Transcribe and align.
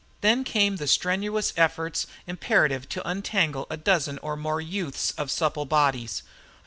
Then 0.21 0.43
came 0.43 0.77
the 0.77 0.87
strenuous 0.87 1.53
efforts 1.55 2.07
imperative 2.25 2.89
to 2.89 3.07
untangle 3.07 3.67
a 3.69 3.77
dozen 3.77 4.17
or 4.23 4.35
more 4.35 4.59
youths 4.59 5.11
of 5.11 5.29
supple 5.29 5.65
bodies. 5.65 6.23